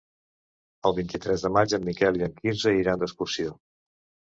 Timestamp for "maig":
1.59-1.77